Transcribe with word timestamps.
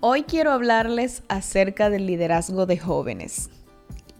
Hoy 0.00 0.22
quiero 0.22 0.52
hablarles 0.52 1.24
acerca 1.26 1.90
del 1.90 2.06
liderazgo 2.06 2.66
de 2.66 2.78
jóvenes, 2.78 3.50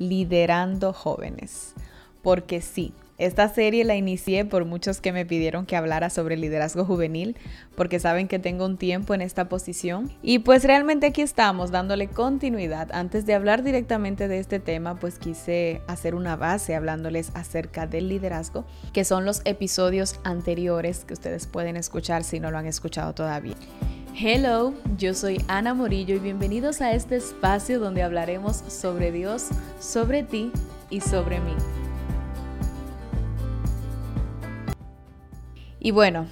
liderando 0.01 0.93
jóvenes, 0.93 1.73
porque 2.21 2.61
sí, 2.61 2.93
esta 3.17 3.49
serie 3.49 3.85
la 3.85 3.95
inicié 3.95 4.45
por 4.45 4.65
muchos 4.65 5.01
que 5.01 5.13
me 5.13 5.25
pidieron 5.25 5.67
que 5.67 5.77
hablara 5.77 6.11
sobre 6.11 6.37
liderazgo 6.37 6.85
juvenil, 6.85 7.37
porque 7.77 8.01
saben 8.01 8.27
que 8.27 8.41
tengo 8.41 8.65
un 8.65 8.77
tiempo 8.77 9.15
en 9.15 9.21
esta 9.21 9.49
posición. 9.49 10.11
Y 10.21 10.41
pues 10.41 10.65
realmente 10.65 11.07
aquí 11.07 11.23
estamos 11.23 11.71
dándole 11.71 12.09
continuidad. 12.09 12.89
Antes 12.91 13.25
de 13.25 13.35
hablar 13.35 13.63
directamente 13.63 14.27
de 14.27 14.41
este 14.41 14.59
tema, 14.59 14.99
pues 14.99 15.21
quise 15.21 15.81
hacer 15.87 16.17
una 16.17 16.35
base 16.35 16.75
hablándoles 16.75 17.31
acerca 17.35 17.87
del 17.87 18.09
liderazgo, 18.09 18.65
que 18.93 19.05
son 19.05 19.25
los 19.25 19.43
episodios 19.45 20.19
anteriores 20.25 21.05
que 21.05 21.15
ustedes 21.15 21.47
pueden 21.47 21.77
escuchar 21.77 22.25
si 22.25 22.41
no 22.41 22.51
lo 22.51 22.59
han 22.59 22.67
escuchado 22.67 23.15
todavía. 23.15 23.55
Hello, 24.21 24.75
yo 24.97 25.15
soy 25.15 25.41
Ana 25.47 25.75
Morillo 25.75 26.17
y 26.17 26.19
bienvenidos 26.19 26.81
a 26.81 26.93
este 26.93 27.15
espacio 27.15 27.79
donde 27.79 28.03
hablaremos 28.03 28.57
sobre 28.67 29.13
Dios, 29.13 29.47
sobre 29.79 30.25
ti 30.25 30.51
y 30.91 31.03
sobre 31.03 31.39
mí. 31.39 31.53
Y 35.79 35.93
bueno, 35.93 36.27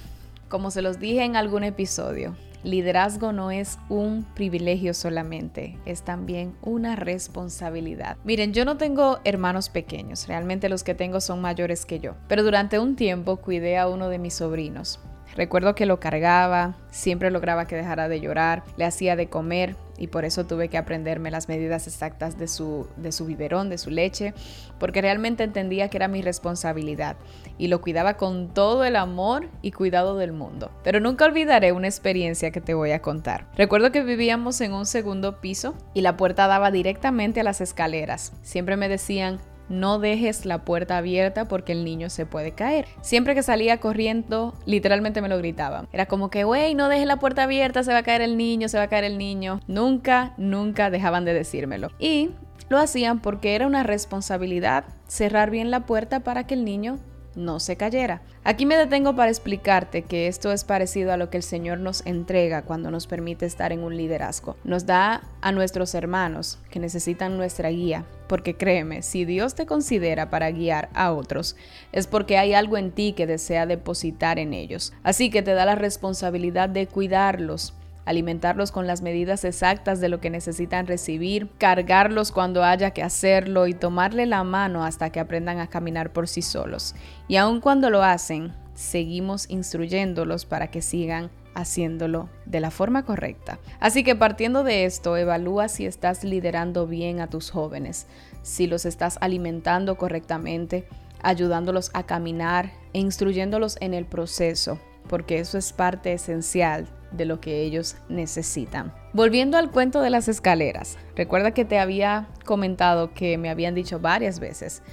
como 0.49 0.69
se 0.69 0.81
los 0.81 0.99
dije 0.99 1.23
en 1.23 1.37
algún 1.37 1.63
episodio, 1.63 2.35
liderazgo 2.61 3.31
no 3.31 3.51
es 3.51 3.79
un 3.87 4.25
privilegio 4.35 4.93
solamente, 4.93 5.79
es 5.85 6.01
también 6.01 6.57
una 6.61 6.97
responsabilidad. 6.97 8.17
Miren, 8.25 8.51
yo 8.51 8.65
no 8.65 8.75
tengo 8.75 9.19
hermanos 9.23 9.69
pequeños, 9.69 10.27
realmente 10.27 10.67
los 10.67 10.83
que 10.83 10.93
tengo 10.93 11.21
son 11.21 11.39
mayores 11.39 11.85
que 11.85 12.01
yo, 12.01 12.15
pero 12.27 12.43
durante 12.43 12.79
un 12.79 12.97
tiempo 12.97 13.37
cuidé 13.37 13.77
a 13.77 13.87
uno 13.87 14.09
de 14.09 14.19
mis 14.19 14.33
sobrinos. 14.33 14.99
Recuerdo 15.35 15.75
que 15.75 15.85
lo 15.85 15.99
cargaba, 15.99 16.75
siempre 16.91 17.31
lograba 17.31 17.67
que 17.67 17.75
dejara 17.75 18.07
de 18.07 18.19
llorar, 18.19 18.63
le 18.77 18.85
hacía 18.85 19.15
de 19.15 19.29
comer 19.29 19.75
y 19.97 20.07
por 20.07 20.25
eso 20.25 20.45
tuve 20.45 20.69
que 20.69 20.77
aprenderme 20.77 21.31
las 21.31 21.49
medidas 21.49 21.87
exactas 21.87 22.37
de 22.37 22.47
su, 22.47 22.87
de 22.97 23.11
su 23.11 23.25
biberón, 23.25 23.69
de 23.69 23.77
su 23.77 23.89
leche, 23.89 24.33
porque 24.79 25.01
realmente 25.01 25.43
entendía 25.43 25.89
que 25.89 25.97
era 25.97 26.07
mi 26.07 26.21
responsabilidad 26.21 27.17
y 27.57 27.67
lo 27.67 27.81
cuidaba 27.81 28.15
con 28.15 28.53
todo 28.53 28.83
el 28.83 28.95
amor 28.95 29.49
y 29.61 29.71
cuidado 29.71 30.17
del 30.17 30.31
mundo. 30.31 30.71
Pero 30.83 30.99
nunca 30.99 31.25
olvidaré 31.25 31.71
una 31.71 31.87
experiencia 31.87 32.51
que 32.51 32.61
te 32.61 32.73
voy 32.73 32.91
a 32.91 33.01
contar. 33.01 33.47
Recuerdo 33.55 33.91
que 33.91 34.03
vivíamos 34.03 34.61
en 34.61 34.73
un 34.73 34.85
segundo 34.85 35.41
piso 35.41 35.75
y 35.93 36.01
la 36.01 36.17
puerta 36.17 36.47
daba 36.47 36.71
directamente 36.71 37.39
a 37.39 37.43
las 37.43 37.61
escaleras. 37.61 38.33
Siempre 38.43 38.77
me 38.77 38.89
decían, 38.89 39.39
no 39.69 39.99
dejes 39.99 40.45
la 40.45 40.63
puerta 40.63 40.97
abierta 40.97 41.47
porque 41.47 41.71
el 41.71 41.83
niño 41.83 42.09
se 42.09 42.25
puede 42.25 42.51
caer. 42.51 42.85
Siempre 43.01 43.35
que 43.35 43.43
salía 43.43 43.79
corriendo, 43.79 44.53
literalmente 44.65 45.21
me 45.21 45.29
lo 45.29 45.37
gritaban. 45.37 45.87
Era 45.91 46.05
como 46.05 46.29
que, 46.29 46.45
wey, 46.45 46.75
no 46.75 46.89
dejes 46.89 47.07
la 47.07 47.17
puerta 47.17 47.43
abierta, 47.43 47.83
se 47.83 47.91
va 47.91 47.99
a 47.99 48.03
caer 48.03 48.21
el 48.21 48.37
niño, 48.37 48.69
se 48.69 48.77
va 48.77 48.83
a 48.83 48.89
caer 48.89 49.03
el 49.03 49.17
niño. 49.17 49.61
Nunca, 49.67 50.33
nunca 50.37 50.89
dejaban 50.89 51.25
de 51.25 51.33
decírmelo. 51.33 51.91
Y 51.99 52.31
lo 52.69 52.77
hacían 52.77 53.19
porque 53.21 53.55
era 53.55 53.67
una 53.67 53.83
responsabilidad 53.83 54.85
cerrar 55.07 55.51
bien 55.51 55.71
la 55.71 55.85
puerta 55.85 56.19
para 56.21 56.45
que 56.45 56.53
el 56.53 56.65
niño 56.65 56.99
no 57.37 57.59
se 57.61 57.77
cayera. 57.77 58.21
Aquí 58.43 58.65
me 58.65 58.75
detengo 58.75 59.15
para 59.15 59.29
explicarte 59.29 60.01
que 60.01 60.27
esto 60.27 60.51
es 60.51 60.63
parecido 60.63 61.13
a 61.13 61.17
lo 61.17 61.29
que 61.29 61.37
el 61.37 61.43
Señor 61.43 61.79
nos 61.79 62.05
entrega 62.05 62.63
cuando 62.63 62.91
nos 62.91 63.07
permite 63.07 63.45
estar 63.45 63.71
en 63.71 63.83
un 63.83 63.95
liderazgo. 63.95 64.57
Nos 64.63 64.85
da 64.85 65.21
a 65.41 65.51
nuestros 65.51 65.93
hermanos 65.93 66.59
que 66.71 66.79
necesitan 66.79 67.37
nuestra 67.37 67.69
guía, 67.69 68.05
porque 68.27 68.55
créeme, 68.55 69.03
si 69.03 69.23
Dios 69.23 69.55
te 69.55 69.65
considera 69.65 70.29
para 70.29 70.51
guiar 70.51 70.89
a 70.93 71.13
otros, 71.13 71.55
es 71.91 72.07
porque 72.07 72.37
hay 72.37 72.53
algo 72.53 72.77
en 72.77 72.91
ti 72.91 73.13
que 73.13 73.27
desea 73.27 73.65
depositar 73.65 74.39
en 74.39 74.53
ellos. 74.53 74.91
Así 75.03 75.29
que 75.29 75.43
te 75.43 75.53
da 75.53 75.65
la 75.65 75.75
responsabilidad 75.75 76.69
de 76.69 76.87
cuidarlos, 76.87 77.73
alimentarlos 78.07 78.71
con 78.71 78.87
las 78.87 79.01
medidas 79.01 79.43
exactas 79.43 79.99
de 79.99 80.07
lo 80.07 80.21
que 80.21 80.29
necesitan 80.29 80.87
recibir, 80.87 81.49
cargarlos 81.57 82.31
cuando 82.31 82.63
haya 82.63 82.91
que 82.91 83.03
hacerlo 83.03 83.67
y 83.67 83.73
tomarle 83.73 84.25
la 84.25 84.45
mano 84.45 84.85
hasta 84.85 85.09
que 85.09 85.19
aprendan 85.19 85.59
a 85.59 85.67
caminar 85.67 86.13
por 86.13 86.29
sí 86.29 86.41
solos. 86.41 86.95
Y 87.27 87.35
aun 87.35 87.59
cuando 87.59 87.89
lo 87.89 88.03
hacen, 88.03 88.53
seguimos 88.75 89.49
instruyéndolos 89.49 90.45
para 90.45 90.71
que 90.71 90.81
sigan 90.81 91.29
haciéndolo 91.53 92.29
de 92.45 92.61
la 92.61 92.71
forma 92.71 93.03
correcta. 93.03 93.59
Así 93.81 94.05
que 94.05 94.15
partiendo 94.15 94.63
de 94.63 94.85
esto, 94.85 95.17
evalúa 95.17 95.67
si 95.67 95.85
estás 95.85 96.23
liderando 96.23 96.87
bien 96.87 97.19
a 97.19 97.27
tus 97.27 97.51
jóvenes, 97.51 98.07
si 98.41 98.67
los 98.67 98.85
estás 98.85 99.17
alimentando 99.19 99.97
correctamente, 99.97 100.87
ayudándolos 101.21 101.91
a 101.93 102.03
caminar 102.03 102.71
e 102.93 102.99
instruyéndolos 102.99 103.75
en 103.81 103.93
el 103.93 104.05
proceso, 104.05 104.79
porque 105.09 105.39
eso 105.39 105.57
es 105.57 105.73
parte 105.73 106.13
esencial 106.13 106.87
de 107.11 107.25
lo 107.25 107.39
que 107.39 107.61
ellos 107.61 107.95
necesitan. 108.09 108.93
Volviendo 109.13 109.57
al 109.57 109.71
cuento 109.71 110.01
de 110.01 110.09
las 110.09 110.27
escaleras, 110.27 110.97
recuerda 111.15 111.51
que 111.51 111.65
te 111.65 111.79
había 111.79 112.27
comentado 112.45 113.13
que 113.13 113.37
me 113.37 113.49
habían 113.49 113.75
dicho 113.75 113.99
varias 113.99 114.39
veces 114.39 114.83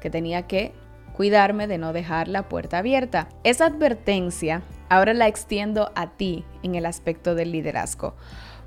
que 0.00 0.10
tenía 0.10 0.46
que 0.46 0.72
cuidarme 1.12 1.66
de 1.66 1.78
no 1.78 1.92
dejar 1.92 2.28
la 2.28 2.48
puerta 2.48 2.78
abierta. 2.78 3.28
Esa 3.44 3.66
advertencia 3.66 4.62
ahora 4.88 5.14
la 5.14 5.28
extiendo 5.28 5.92
a 5.94 6.16
ti 6.16 6.44
en 6.62 6.74
el 6.74 6.86
aspecto 6.86 7.34
del 7.34 7.52
liderazgo. 7.52 8.14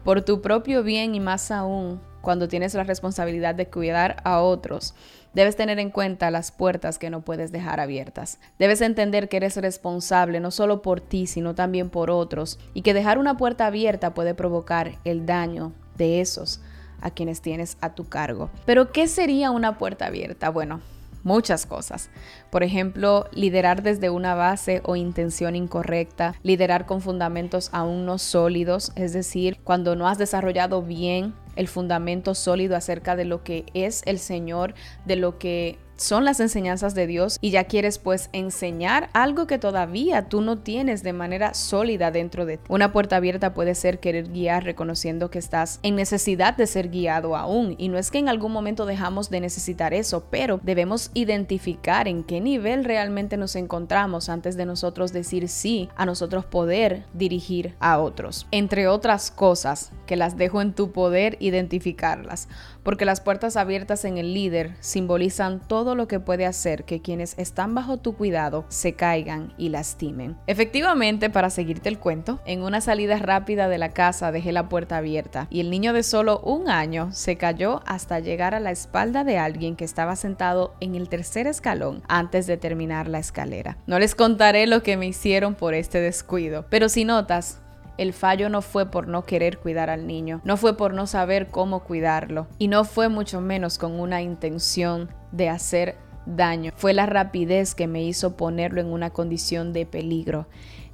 Por 0.04 0.22
tu 0.22 0.42
propio 0.42 0.84
bien 0.84 1.16
y 1.16 1.20
más 1.20 1.52
aún 1.52 2.00
cuando 2.26 2.48
tienes 2.48 2.74
la 2.74 2.84
responsabilidad 2.84 3.54
de 3.54 3.68
cuidar 3.68 4.18
a 4.24 4.42
otros, 4.42 4.96
debes 5.36 5.56
tener 5.56 5.78
en 5.78 5.92
cuenta 5.92 6.32
las 6.32 6.52
puertas 6.52 6.98
que 6.98 7.12
no 7.12 7.22
puedes 7.22 7.52
dejar 7.52 7.80
abiertas. 7.80 8.40
Debes 8.58 8.82
entender 8.82 9.30
que 9.30 9.38
eres 9.38 9.56
responsable 9.58 10.40
no 10.40 10.50
solo 10.50 10.82
por 10.82 11.02
ti, 11.02 11.28
sino 11.28 11.54
también 11.54 11.92
por 11.92 12.10
otros, 12.10 12.58
y 12.74 12.82
que 12.82 12.96
dejar 12.96 13.20
una 13.20 13.38
puerta 13.38 13.68
abierta 13.68 14.16
puede 14.16 14.34
provocar 14.34 14.98
el 15.06 15.28
daño 15.28 15.72
de 15.98 16.20
esos 16.20 16.62
a 17.00 17.12
quienes 17.12 17.42
tienes 17.42 17.78
a 17.80 17.94
tu 17.94 18.10
cargo. 18.10 18.50
Pero, 18.66 18.92
¿qué 18.92 19.08
sería 19.08 19.52
una 19.52 19.78
puerta 19.78 20.08
abierta? 20.08 20.50
Bueno, 20.50 20.82
muchas 21.24 21.68
cosas. 21.68 22.10
Por 22.50 22.64
ejemplo, 22.64 23.30
liderar 23.34 23.84
desde 23.84 24.10
una 24.10 24.34
base 24.34 24.82
o 24.84 24.96
intención 24.96 25.56
incorrecta, 25.56 26.34
liderar 26.42 26.88
con 26.88 27.02
fundamentos 27.02 27.70
aún 27.72 28.08
no 28.08 28.18
sólidos, 28.18 28.94
es 28.96 29.14
decir, 29.14 29.60
cuando 29.64 29.96
no 29.96 30.08
has 30.08 30.18
desarrollado 30.18 30.82
bien 30.82 31.36
el 31.56 31.68
fundamento 31.68 32.36
sólido 32.36 32.76
acerca 32.76 33.16
de 33.16 33.26
lo 33.26 33.44
que 33.44 33.66
es 33.74 34.02
el 34.06 34.20
Señor, 34.20 34.74
de 35.06 35.16
lo 35.16 35.38
que 35.38 35.78
son 35.98 36.26
las 36.26 36.40
enseñanzas 36.40 36.96
de 36.96 37.08
Dios 37.08 37.38
y 37.42 37.52
ya 37.52 37.66
quieres 37.66 38.00
pues 38.00 38.30
enseñar 38.34 39.10
algo 39.14 39.48
que 39.48 39.58
todavía 39.58 40.28
tú 40.28 40.42
no 40.42 40.58
tienes 40.58 41.04
de 41.04 41.14
manera 41.14 41.54
sólida 41.54 42.12
dentro 42.12 42.46
de 42.46 42.58
ti. 42.58 42.64
Una 42.68 42.92
puerta 42.92 43.18
abierta 43.18 43.54
puede 43.54 43.76
ser 43.76 44.00
querer 44.00 44.30
guiar 44.30 44.64
reconociendo 44.64 45.30
que 45.30 45.40
estás 45.40 45.80
en 45.84 45.96
necesidad 45.96 46.56
de 46.58 46.68
ser 46.68 46.90
guiado 46.90 47.36
aún 47.36 47.76
y 47.78 47.90
no 47.90 47.98
es 47.98 48.12
que 48.12 48.20
en 48.20 48.30
algún 48.30 48.52
momento 48.52 48.86
dejamos 48.86 49.30
de 49.30 49.40
necesitar 49.40 49.94
eso, 49.94 50.26
pero 50.30 50.60
debemos 50.64 51.12
identificar 51.14 52.08
en 52.08 52.24
qué 52.24 52.42
nivel 52.42 52.84
realmente 52.84 53.38
nos 53.38 53.56
encontramos 53.56 54.30
antes 54.30 54.58
de 54.58 54.66
nosotros 54.66 55.14
decir 55.14 55.48
sí 55.48 55.90
a 55.96 56.06
nosotros 56.06 56.46
poder 56.46 57.06
dirigir 57.14 57.76
a 57.80 58.00
otros. 58.00 58.48
Entre 58.52 58.88
otras 58.88 59.32
cosas 59.32 59.92
que 60.06 60.16
las 60.16 60.38
dejo 60.38 60.62
en 60.62 60.74
tu 60.74 60.92
poder 60.92 61.38
identificarlas, 61.40 62.48
porque 62.84 63.06
las 63.06 63.22
puertas 63.22 63.58
abiertas 63.58 64.06
en 64.06 64.18
el 64.18 64.34
líder 64.34 64.76
simbolizan 64.80 65.60
todo 65.68 65.85
lo 65.94 66.08
que 66.08 66.20
puede 66.20 66.48
hacer 66.48 66.86
que 66.86 67.02
quienes 67.02 67.38
están 67.38 67.76
bajo 67.76 67.98
tu 67.98 68.16
cuidado 68.16 68.66
se 68.70 68.94
caigan 68.94 69.54
y 69.58 69.70
lastimen. 69.70 70.38
Efectivamente, 70.48 71.30
para 71.30 71.52
seguirte 71.52 71.90
el 71.90 72.00
cuento, 72.00 72.40
en 72.46 72.64
una 72.64 72.82
salida 72.82 73.20
rápida 73.20 73.68
de 73.68 73.78
la 73.78 73.90
casa 73.90 74.32
dejé 74.32 74.52
la 74.52 74.70
puerta 74.70 74.98
abierta 74.98 75.48
y 75.52 75.60
el 75.60 75.70
niño 75.70 75.94
de 75.94 76.02
solo 76.02 76.40
un 76.40 76.70
año 76.70 77.12
se 77.12 77.36
cayó 77.36 77.82
hasta 77.86 78.20
llegar 78.20 78.56
a 78.56 78.60
la 78.60 78.72
espalda 78.72 79.24
de 79.24 79.38
alguien 79.38 79.76
que 79.76 79.86
estaba 79.86 80.16
sentado 80.16 80.74
en 80.80 80.96
el 80.96 81.10
tercer 81.10 81.46
escalón 81.46 82.02
antes 82.08 82.48
de 82.48 82.58
terminar 82.58 83.08
la 83.08 83.20
escalera. 83.20 83.78
No 83.86 84.00
les 84.00 84.16
contaré 84.16 84.66
lo 84.68 84.82
que 84.82 84.98
me 84.98 85.08
hicieron 85.08 85.56
por 85.56 85.74
este 85.74 86.00
descuido, 86.00 86.66
pero 86.70 86.88
si 86.88 87.04
notas, 87.04 87.62
el 87.98 88.14
fallo 88.14 88.50
no 88.50 88.62
fue 88.62 88.92
por 88.92 89.08
no 89.08 89.24
querer 89.24 89.58
cuidar 89.60 89.90
al 89.90 90.08
niño, 90.08 90.42
no 90.44 90.58
fue 90.58 90.78
por 90.78 90.94
no 90.94 91.08
saber 91.08 91.48
cómo 91.48 91.84
cuidarlo 91.84 92.48
y 92.58 92.68
no 92.68 92.84
fue 92.84 93.10
mucho 93.10 93.42
menos 93.42 93.78
con 93.78 94.00
una 94.00 94.22
intención 94.22 95.10
de 95.32 95.50
hacer 95.50 95.98
daño. 96.26 96.72
Fue 96.76 96.94
la 96.94 97.06
rapidez 97.06 97.76
que 97.76 97.88
me 97.88 98.04
hizo 98.04 98.36
ponerlo 98.36 98.82
en 98.82 98.88
una 98.88 99.12
condición 99.12 99.74
de 99.74 99.86
peligro. 99.86 100.48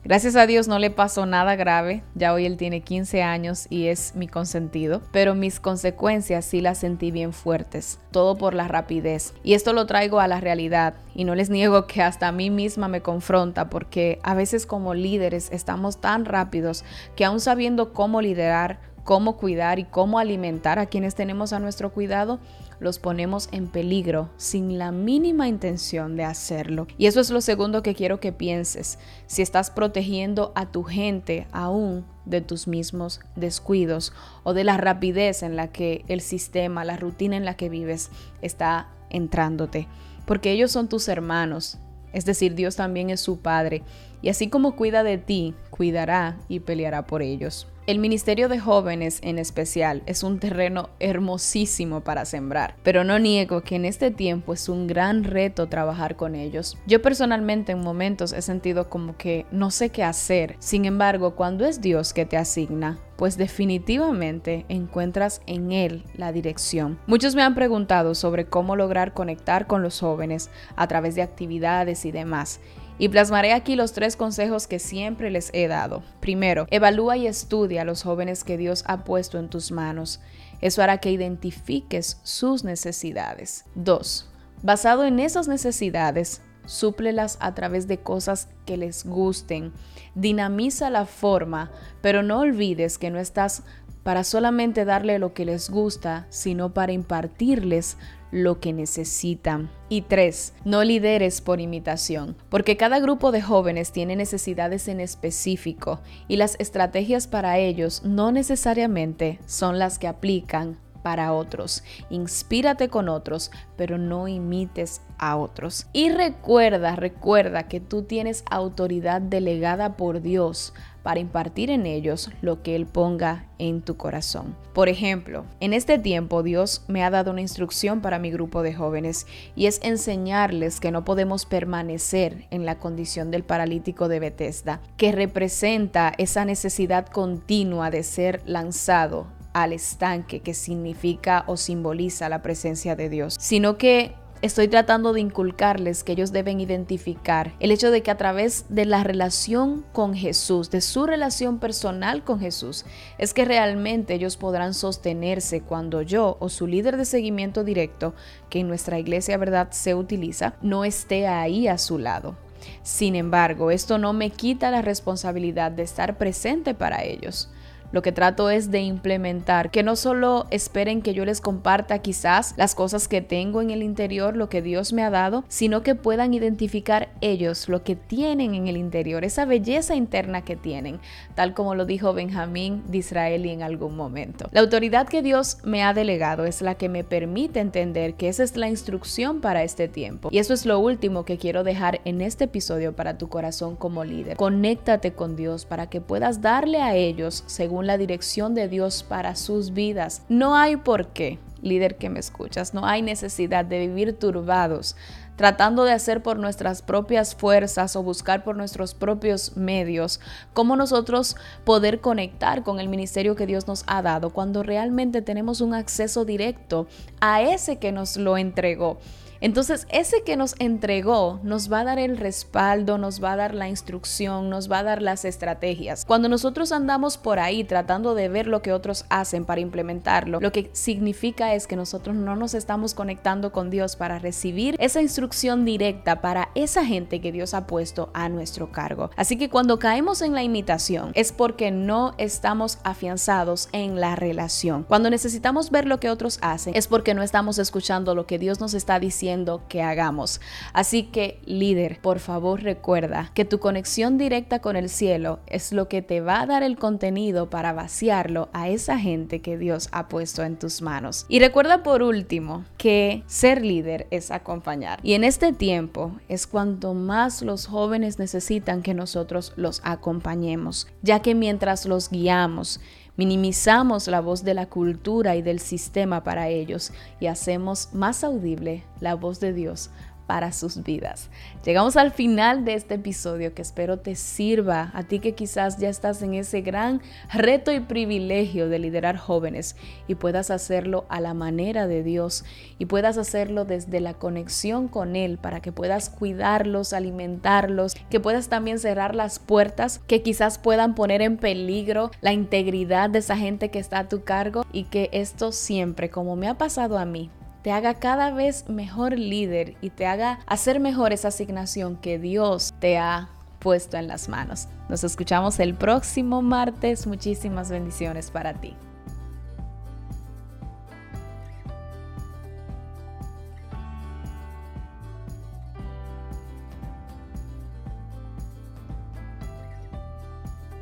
Gracias 0.03 0.35
a 0.35 0.47
Dios 0.47 0.67
no 0.67 0.79
le 0.79 0.89
pasó 0.89 1.27
nada 1.27 1.55
grave, 1.55 2.03
ya 2.15 2.33
hoy 2.33 2.47
él 2.47 2.57
tiene 2.57 2.81
15 2.81 3.21
años 3.21 3.67
y 3.69 3.85
es 3.85 4.15
mi 4.15 4.27
consentido, 4.27 5.01
pero 5.11 5.35
mis 5.35 5.59
consecuencias 5.59 6.43
sí 6.43 6.59
las 6.59 6.79
sentí 6.79 7.11
bien 7.11 7.33
fuertes, 7.33 7.99
todo 8.09 8.35
por 8.35 8.55
la 8.55 8.67
rapidez. 8.67 9.35
Y 9.43 9.53
esto 9.53 9.73
lo 9.73 9.85
traigo 9.85 10.19
a 10.19 10.27
la 10.27 10.39
realidad. 10.39 10.95
Y 11.13 11.23
no 11.23 11.35
les 11.35 11.49
niego 11.49 11.87
que 11.87 12.01
hasta 12.01 12.29
a 12.29 12.31
mí 12.31 12.49
misma 12.49 12.87
me 12.87 13.01
confronta. 13.01 13.69
Porque 13.69 14.19
a 14.23 14.33
veces 14.33 14.65
como 14.65 14.93
líderes 14.93 15.49
estamos 15.51 15.99
tan 15.99 16.25
rápidos 16.25 16.83
que 17.15 17.25
aún 17.25 17.39
sabiendo 17.39 17.93
cómo 17.93 18.21
liderar, 18.21 18.79
cómo 19.03 19.37
cuidar 19.37 19.79
y 19.79 19.85
cómo 19.85 20.19
alimentar 20.19 20.79
a 20.79 20.85
quienes 20.85 21.15
tenemos 21.15 21.53
a 21.53 21.59
nuestro 21.59 21.91
cuidado, 21.91 22.39
los 22.79 22.99
ponemos 22.99 23.49
en 23.51 23.67
peligro 23.67 24.29
sin 24.37 24.77
la 24.77 24.91
mínima 24.91 25.47
intención 25.47 26.15
de 26.15 26.23
hacerlo. 26.23 26.87
Y 26.97 27.05
eso 27.05 27.19
es 27.19 27.29
lo 27.29 27.41
segundo 27.41 27.83
que 27.83 27.95
quiero 27.95 28.19
que 28.19 28.31
pienses. 28.31 28.97
Si 29.27 29.41
estás 29.41 29.69
protegiendo 29.69 30.51
a 30.55 30.71
tu 30.71 30.83
gente 30.83 31.47
aún 31.51 32.05
de 32.25 32.41
tus 32.41 32.67
mismos 32.67 33.19
descuidos 33.35 34.13
o 34.43 34.53
de 34.53 34.63
la 34.63 34.77
rapidez 34.77 35.43
en 35.43 35.55
la 35.55 35.67
que 35.67 36.03
el 36.07 36.21
sistema, 36.21 36.85
la 36.85 36.97
rutina 36.97 37.37
en 37.37 37.45
la 37.45 37.55
que 37.55 37.69
vives 37.69 38.09
está 38.41 38.89
entrándote. 39.09 39.87
Porque 40.25 40.51
ellos 40.51 40.71
son 40.71 40.87
tus 40.87 41.07
hermanos, 41.07 41.77
es 42.13 42.25
decir, 42.25 42.55
Dios 42.55 42.75
también 42.75 43.09
es 43.09 43.21
su 43.21 43.39
Padre, 43.39 43.83
y 44.21 44.29
así 44.29 44.49
como 44.49 44.75
cuida 44.75 45.03
de 45.03 45.17
ti, 45.17 45.55
cuidará 45.69 46.37
y 46.47 46.59
peleará 46.59 47.07
por 47.07 47.21
ellos. 47.21 47.67
El 47.87 47.97
Ministerio 47.97 48.47
de 48.47 48.59
Jóvenes 48.59 49.17
en 49.23 49.39
especial 49.39 50.03
es 50.05 50.21
un 50.21 50.37
terreno 50.37 50.91
hermosísimo 50.99 52.01
para 52.01 52.25
sembrar, 52.25 52.75
pero 52.83 53.03
no 53.03 53.17
niego 53.17 53.61
que 53.61 53.75
en 53.75 53.85
este 53.85 54.11
tiempo 54.11 54.53
es 54.53 54.69
un 54.69 54.85
gran 54.85 55.23
reto 55.23 55.67
trabajar 55.67 56.15
con 56.15 56.35
ellos. 56.35 56.77
Yo 56.85 57.01
personalmente 57.01 57.71
en 57.71 57.81
momentos 57.81 58.33
he 58.33 58.43
sentido 58.43 58.87
como 58.87 59.17
que 59.17 59.47
no 59.51 59.71
sé 59.71 59.89
qué 59.89 60.03
hacer, 60.03 60.57
sin 60.59 60.85
embargo, 60.85 61.35
cuando 61.35 61.65
es 61.65 61.81
Dios 61.81 62.13
que 62.13 62.27
te 62.27 62.37
asigna, 62.37 62.99
pues 63.15 63.35
definitivamente 63.35 64.65
encuentras 64.69 65.41
en 65.47 65.71
Él 65.71 66.03
la 66.15 66.31
dirección. 66.31 66.99
Muchos 67.07 67.33
me 67.33 67.41
han 67.41 67.55
preguntado 67.55 68.13
sobre 68.13 68.45
cómo 68.45 68.75
lograr 68.75 69.13
conectar 69.13 69.65
con 69.65 69.81
los 69.81 69.99
jóvenes 69.99 70.51
a 70.75 70.87
través 70.87 71.15
de 71.15 71.23
actividades 71.23 72.05
y 72.05 72.11
demás. 72.11 72.59
Y 73.01 73.09
plasmaré 73.09 73.51
aquí 73.53 73.75
los 73.75 73.93
tres 73.93 74.15
consejos 74.15 74.67
que 74.67 74.77
siempre 74.77 75.31
les 75.31 75.49
he 75.53 75.67
dado. 75.67 76.03
Primero, 76.19 76.67
evalúa 76.69 77.17
y 77.17 77.25
estudia 77.25 77.81
a 77.81 77.83
los 77.83 78.03
jóvenes 78.03 78.43
que 78.43 78.57
Dios 78.57 78.83
ha 78.85 79.03
puesto 79.03 79.39
en 79.39 79.49
tus 79.49 79.71
manos. 79.71 80.19
Eso 80.61 80.83
hará 80.83 80.99
que 80.99 81.09
identifiques 81.09 82.19
sus 82.21 82.63
necesidades. 82.63 83.65
Dos, 83.73 84.29
basado 84.61 85.03
en 85.03 85.19
esas 85.19 85.47
necesidades, 85.47 86.43
súplelas 86.65 87.37
a 87.41 87.53
través 87.53 87.87
de 87.87 87.99
cosas 87.99 88.47
que 88.65 88.77
les 88.77 89.05
gusten. 89.05 89.71
Dinamiza 90.15 90.89
la 90.89 91.05
forma, 91.05 91.71
pero 92.01 92.23
no 92.23 92.39
olvides 92.39 92.97
que 92.97 93.09
no 93.09 93.19
estás 93.19 93.63
para 94.03 94.23
solamente 94.23 94.85
darle 94.85 95.19
lo 95.19 95.33
que 95.33 95.45
les 95.45 95.69
gusta, 95.69 96.25
sino 96.29 96.73
para 96.73 96.91
impartirles 96.91 97.97
lo 98.31 98.59
que 98.59 98.73
necesitan. 98.73 99.69
Y 99.89 100.01
tres, 100.01 100.53
no 100.63 100.83
lideres 100.83 101.41
por 101.41 101.59
imitación, 101.59 102.35
porque 102.49 102.77
cada 102.77 102.99
grupo 102.99 103.31
de 103.31 103.41
jóvenes 103.41 103.91
tiene 103.91 104.15
necesidades 104.15 104.87
en 104.87 105.01
específico 105.01 105.99
y 106.27 106.37
las 106.37 106.55
estrategias 106.59 107.27
para 107.27 107.57
ellos 107.59 108.03
no 108.03 108.31
necesariamente 108.31 109.39
son 109.45 109.79
las 109.79 109.99
que 109.99 110.07
aplican 110.07 110.77
para 111.01 111.33
otros. 111.33 111.83
Inspírate 112.09 112.89
con 112.89 113.09
otros, 113.09 113.51
pero 113.77 113.97
no 113.97 114.27
imites 114.27 115.01
a 115.17 115.37
otros. 115.37 115.87
Y 115.93 116.09
recuerda, 116.09 116.95
recuerda 116.95 117.67
que 117.67 117.79
tú 117.79 118.03
tienes 118.03 118.43
autoridad 118.49 119.21
delegada 119.21 119.95
por 119.97 120.21
Dios 120.21 120.73
para 121.03 121.19
impartir 121.19 121.69
en 121.69 121.85
ellos 121.85 122.29
lo 122.41 122.61
que 122.61 122.75
Él 122.75 122.85
ponga 122.85 123.45
en 123.57 123.81
tu 123.81 123.97
corazón. 123.97 124.55
Por 124.73 124.89
ejemplo, 124.89 125.45
en 125.59 125.73
este 125.73 125.97
tiempo 125.97 126.43
Dios 126.43 126.83
me 126.87 127.03
ha 127.03 127.09
dado 127.09 127.31
una 127.31 127.41
instrucción 127.41 128.01
para 128.01 128.19
mi 128.19 128.31
grupo 128.31 128.61
de 128.61 128.73
jóvenes 128.73 129.27
y 129.55 129.65
es 129.65 129.79
enseñarles 129.83 130.79
que 130.79 130.91
no 130.91 131.03
podemos 131.03 131.45
permanecer 131.45 132.45
en 132.51 132.65
la 132.65 132.77
condición 132.77 133.31
del 133.31 133.43
paralítico 133.43 134.07
de 134.07 134.19
Bethesda, 134.19 134.81
que 134.97 135.11
representa 135.11 136.13
esa 136.17 136.45
necesidad 136.45 137.07
continua 137.07 137.89
de 137.89 138.03
ser 138.03 138.41
lanzado 138.45 139.27
al 139.53 139.73
estanque 139.73 140.39
que 140.39 140.53
significa 140.53 141.43
o 141.47 141.57
simboliza 141.57 142.29
la 142.29 142.41
presencia 142.41 142.95
de 142.95 143.09
Dios, 143.09 143.35
sino 143.39 143.77
que 143.77 144.15
estoy 144.41 144.67
tratando 144.67 145.13
de 145.13 145.21
inculcarles 145.21 146.03
que 146.03 146.13
ellos 146.13 146.31
deben 146.31 146.59
identificar 146.59 147.53
el 147.59 147.71
hecho 147.71 147.91
de 147.91 148.01
que 148.01 148.11
a 148.11 148.17
través 148.17 148.65
de 148.69 148.85
la 148.85 149.03
relación 149.03 149.85
con 149.91 150.15
Jesús, 150.15 150.71
de 150.71 150.81
su 150.81 151.05
relación 151.05 151.59
personal 151.59 152.23
con 152.23 152.39
Jesús, 152.39 152.85
es 153.17 153.33
que 153.33 153.45
realmente 153.45 154.15
ellos 154.15 154.37
podrán 154.37 154.73
sostenerse 154.73 155.61
cuando 155.61 156.01
yo 156.01 156.37
o 156.39 156.49
su 156.49 156.65
líder 156.65 156.97
de 156.97 157.05
seguimiento 157.05 157.63
directo, 157.63 158.15
que 158.49 158.59
en 158.59 158.67
nuestra 158.67 158.97
iglesia 158.97 159.37
verdad 159.37 159.69
se 159.71 159.93
utiliza, 159.93 160.55
no 160.61 160.85
esté 160.85 161.27
ahí 161.27 161.67
a 161.67 161.77
su 161.77 161.99
lado. 161.99 162.35
Sin 162.83 163.15
embargo, 163.15 163.71
esto 163.71 163.97
no 163.97 164.13
me 164.13 164.29
quita 164.29 164.71
la 164.71 164.81
responsabilidad 164.81 165.71
de 165.71 165.83
estar 165.83 166.17
presente 166.17 166.73
para 166.73 167.03
ellos. 167.03 167.49
Lo 167.91 168.01
que 168.01 168.11
trato 168.11 168.49
es 168.49 168.71
de 168.71 168.81
implementar, 168.81 169.71
que 169.71 169.83
no 169.83 169.95
solo 169.95 170.47
esperen 170.49 171.01
que 171.01 171.13
yo 171.13 171.25
les 171.25 171.41
comparta 171.41 171.99
quizás 171.99 172.53
las 172.57 172.75
cosas 172.75 173.07
que 173.07 173.21
tengo 173.21 173.61
en 173.61 173.69
el 173.69 173.83
interior, 173.83 174.37
lo 174.37 174.49
que 174.49 174.61
Dios 174.61 174.93
me 174.93 175.03
ha 175.03 175.09
dado, 175.09 175.43
sino 175.47 175.83
que 175.83 175.95
puedan 175.95 176.33
identificar 176.33 177.09
ellos 177.21 177.67
lo 177.67 177.83
que 177.83 177.95
tienen 177.95 178.55
en 178.55 178.67
el 178.67 178.77
interior, 178.77 179.23
esa 179.23 179.45
belleza 179.45 179.95
interna 179.95 180.43
que 180.43 180.55
tienen, 180.55 180.99
tal 181.35 181.53
como 181.53 181.75
lo 181.75 181.85
dijo 181.85 182.13
Benjamín 182.13 182.83
de 182.87 182.99
Israel 182.99 183.45
en 183.45 183.63
algún 183.63 183.95
momento. 183.95 184.47
La 184.51 184.61
autoridad 184.61 185.07
que 185.07 185.21
Dios 185.21 185.57
me 185.63 185.83
ha 185.83 185.93
delegado 185.93 186.45
es 186.45 186.61
la 186.61 186.75
que 186.75 186.89
me 186.89 187.03
permite 187.03 187.59
entender 187.59 188.13
que 188.15 188.29
esa 188.29 188.43
es 188.43 188.55
la 188.55 188.69
instrucción 188.69 189.41
para 189.41 189.63
este 189.63 189.87
tiempo. 189.87 190.29
Y 190.31 190.39
eso 190.39 190.53
es 190.53 190.65
lo 190.65 190.79
último 190.79 191.25
que 191.25 191.37
quiero 191.37 191.63
dejar 191.63 192.01
en 192.05 192.21
este 192.21 192.45
episodio 192.45 192.95
para 192.95 193.17
tu 193.17 193.29
corazón 193.29 193.75
como 193.75 194.03
líder. 194.03 194.37
Conéctate 194.37 195.13
con 195.13 195.35
Dios 195.35 195.65
para 195.65 195.89
que 195.89 196.01
puedas 196.01 196.41
darle 196.41 196.81
a 196.81 196.95
ellos 196.95 197.43
según 197.47 197.80
la 197.85 197.97
dirección 197.97 198.55
de 198.55 198.67
Dios 198.67 199.03
para 199.03 199.35
sus 199.35 199.73
vidas. 199.73 200.23
No 200.29 200.55
hay 200.55 200.75
por 200.77 201.07
qué, 201.07 201.39
líder 201.61 201.97
que 201.97 202.09
me 202.09 202.19
escuchas, 202.19 202.73
no 202.73 202.85
hay 202.85 203.01
necesidad 203.01 203.65
de 203.65 203.79
vivir 203.79 204.17
turbados, 204.17 204.95
tratando 205.35 205.83
de 205.85 205.93
hacer 205.93 206.21
por 206.21 206.37
nuestras 206.37 206.81
propias 206.81 207.35
fuerzas 207.35 207.95
o 207.95 208.03
buscar 208.03 208.43
por 208.43 208.55
nuestros 208.55 208.93
propios 208.93 209.57
medios, 209.57 210.19
cómo 210.53 210.75
nosotros 210.75 211.35
poder 211.63 211.99
conectar 212.01 212.63
con 212.63 212.79
el 212.79 212.89
ministerio 212.89 213.35
que 213.35 213.47
Dios 213.47 213.67
nos 213.67 213.83
ha 213.87 214.01
dado 214.01 214.31
cuando 214.31 214.63
realmente 214.63 215.21
tenemos 215.21 215.61
un 215.61 215.73
acceso 215.73 216.25
directo 216.25 216.87
a 217.21 217.41
ese 217.41 217.77
que 217.77 217.91
nos 217.91 218.17
lo 218.17 218.37
entregó. 218.37 218.99
Entonces, 219.41 219.87
ese 219.89 220.21
que 220.23 220.37
nos 220.37 220.55
entregó 220.59 221.39
nos 221.41 221.71
va 221.71 221.79
a 221.79 221.83
dar 221.83 221.97
el 221.97 222.17
respaldo, 222.17 222.99
nos 222.99 223.23
va 223.23 223.31
a 223.31 223.35
dar 223.35 223.55
la 223.55 223.67
instrucción, 223.67 224.51
nos 224.51 224.71
va 224.71 224.79
a 224.79 224.83
dar 224.83 225.01
las 225.01 225.25
estrategias. 225.25 226.05
Cuando 226.05 226.29
nosotros 226.29 226.71
andamos 226.71 227.17
por 227.17 227.39
ahí 227.39 227.63
tratando 227.63 228.13
de 228.13 228.29
ver 228.29 228.45
lo 228.45 228.61
que 228.61 228.71
otros 228.71 229.05
hacen 229.09 229.45
para 229.45 229.59
implementarlo, 229.59 230.39
lo 230.39 230.51
que 230.51 230.69
significa 230.73 231.55
es 231.55 231.65
que 231.65 231.75
nosotros 231.75 232.15
no 232.15 232.35
nos 232.35 232.53
estamos 232.53 232.93
conectando 232.93 233.51
con 233.51 233.71
Dios 233.71 233.95
para 233.95 234.19
recibir 234.19 234.75
esa 234.79 235.01
instrucción 235.01 235.65
directa 235.65 236.21
para 236.21 236.49
esa 236.53 236.85
gente 236.85 237.19
que 237.19 237.31
Dios 237.31 237.55
ha 237.55 237.65
puesto 237.65 238.11
a 238.13 238.29
nuestro 238.29 238.71
cargo. 238.71 239.09
Así 239.15 239.39
que 239.39 239.49
cuando 239.49 239.79
caemos 239.79 240.21
en 240.21 240.35
la 240.35 240.43
imitación 240.43 241.11
es 241.15 241.31
porque 241.31 241.71
no 241.71 242.13
estamos 242.19 242.77
afianzados 242.83 243.69
en 243.71 243.99
la 243.99 244.15
relación. 244.15 244.83
Cuando 244.83 245.09
necesitamos 245.09 245.71
ver 245.71 245.87
lo 245.87 245.99
que 245.99 246.11
otros 246.11 246.37
hacen 246.43 246.75
es 246.75 246.87
porque 246.87 247.15
no 247.15 247.23
estamos 247.23 247.57
escuchando 247.57 248.13
lo 248.13 248.27
que 248.27 248.37
Dios 248.37 248.59
nos 248.59 248.75
está 248.75 248.99
diciendo 248.99 249.30
que 249.69 249.81
hagamos. 249.81 250.41
Así 250.73 251.03
que 251.03 251.39
líder, 251.45 251.99
por 252.01 252.19
favor 252.19 252.61
recuerda 252.61 253.31
que 253.33 253.45
tu 253.45 253.59
conexión 253.59 254.17
directa 254.17 254.59
con 254.59 254.75
el 254.75 254.89
cielo 254.89 255.39
es 255.47 255.71
lo 255.71 255.87
que 255.87 256.01
te 256.01 256.21
va 256.21 256.41
a 256.41 256.45
dar 256.45 256.63
el 256.63 256.77
contenido 256.77 257.49
para 257.49 257.73
vaciarlo 257.73 258.49
a 258.53 258.69
esa 258.69 258.99
gente 258.99 259.41
que 259.41 259.57
Dios 259.57 259.89
ha 259.91 260.07
puesto 260.07 260.43
en 260.43 260.57
tus 260.57 260.81
manos. 260.81 261.25
Y 261.29 261.39
recuerda 261.39 261.83
por 261.83 262.03
último 262.03 262.65
que 262.77 263.23
ser 263.27 263.63
líder 263.63 264.07
es 264.11 264.31
acompañar. 264.31 264.99
Y 265.03 265.13
en 265.13 265.23
este 265.23 265.53
tiempo 265.53 266.11
es 266.27 266.47
cuando 266.47 266.93
más 266.93 267.41
los 267.41 267.67
jóvenes 267.67 268.19
necesitan 268.19 268.81
que 268.81 268.93
nosotros 268.93 269.53
los 269.55 269.81
acompañemos, 269.83 270.87
ya 271.01 271.21
que 271.21 271.35
mientras 271.35 271.85
los 271.85 272.09
guiamos, 272.09 272.79
Minimizamos 273.21 274.07
la 274.07 274.19
voz 274.19 274.43
de 274.43 274.55
la 274.55 274.65
cultura 274.65 275.35
y 275.35 275.43
del 275.43 275.59
sistema 275.59 276.23
para 276.23 276.47
ellos 276.47 276.91
y 277.19 277.27
hacemos 277.27 277.89
más 277.93 278.23
audible 278.23 278.83
la 278.99 279.13
voz 279.13 279.39
de 279.39 279.53
Dios 279.53 279.91
para 280.31 280.53
sus 280.53 280.81
vidas. 280.81 281.29
Llegamos 281.65 281.97
al 281.97 282.11
final 282.11 282.63
de 282.63 282.75
este 282.75 282.93
episodio 282.93 283.53
que 283.53 283.61
espero 283.61 283.99
te 283.99 284.15
sirva 284.15 284.89
a 284.93 285.03
ti 285.03 285.19
que 285.19 285.35
quizás 285.35 285.77
ya 285.77 285.89
estás 285.89 286.21
en 286.21 286.35
ese 286.35 286.61
gran 286.61 287.01
reto 287.33 287.73
y 287.73 287.81
privilegio 287.81 288.69
de 288.69 288.79
liderar 288.79 289.17
jóvenes 289.17 289.75
y 290.07 290.15
puedas 290.15 290.49
hacerlo 290.49 291.03
a 291.09 291.19
la 291.19 291.33
manera 291.33 291.85
de 291.85 292.01
Dios 292.01 292.45
y 292.79 292.85
puedas 292.85 293.17
hacerlo 293.17 293.65
desde 293.65 293.99
la 293.99 294.13
conexión 294.13 294.87
con 294.87 295.17
Él 295.17 295.37
para 295.37 295.59
que 295.59 295.73
puedas 295.73 296.09
cuidarlos, 296.09 296.93
alimentarlos, 296.93 297.95
que 298.09 298.21
puedas 298.21 298.47
también 298.47 298.79
cerrar 298.79 299.15
las 299.15 299.37
puertas 299.39 299.99
que 300.07 300.21
quizás 300.21 300.59
puedan 300.59 300.95
poner 300.95 301.21
en 301.21 301.35
peligro 301.35 302.09
la 302.21 302.31
integridad 302.31 303.09
de 303.09 303.19
esa 303.19 303.35
gente 303.35 303.69
que 303.69 303.79
está 303.79 303.99
a 303.99 304.07
tu 304.07 304.23
cargo 304.23 304.65
y 304.71 304.85
que 304.85 305.09
esto 305.11 305.51
siempre, 305.51 306.09
como 306.09 306.37
me 306.37 306.47
ha 306.47 306.57
pasado 306.57 306.97
a 306.97 307.03
mí, 307.03 307.29
te 307.61 307.71
haga 307.71 307.95
cada 307.95 308.31
vez 308.31 308.69
mejor 308.69 309.17
líder 309.17 309.75
y 309.81 309.89
te 309.89 310.05
haga 310.05 310.39
hacer 310.47 310.79
mejor 310.79 311.13
esa 311.13 311.29
asignación 311.29 311.95
que 311.97 312.19
Dios 312.19 312.73
te 312.79 312.97
ha 312.97 313.29
puesto 313.59 313.97
en 313.97 314.07
las 314.07 314.27
manos. 314.27 314.67
Nos 314.89 315.03
escuchamos 315.03 315.59
el 315.59 315.75
próximo 315.75 316.41
martes. 316.41 317.07
Muchísimas 317.07 317.69
bendiciones 317.69 318.31
para 318.31 318.53
ti. 318.53 318.75